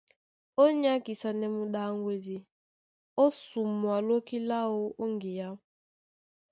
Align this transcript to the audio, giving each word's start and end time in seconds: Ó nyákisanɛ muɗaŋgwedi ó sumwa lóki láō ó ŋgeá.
Ó 0.61 0.63
nyákisanɛ 0.81 1.45
muɗaŋgwedi 1.55 2.35
ó 3.23 3.25
sumwa 3.47 3.95
lóki 4.07 4.37
láō 4.49 4.77
ó 5.01 5.05
ŋgeá. 5.13 5.49